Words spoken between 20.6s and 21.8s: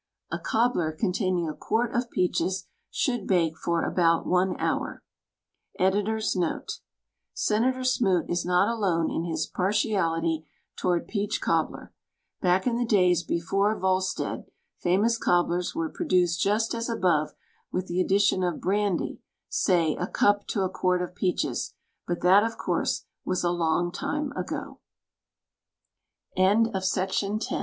a quart of peache